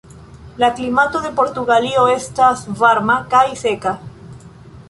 La 0.63 0.69
klimato 0.79 1.21
de 1.25 1.31
Portugalio 1.41 2.07
estas 2.15 2.65
varma 2.83 3.19
kaj 3.35 3.47
seka. 3.65 3.97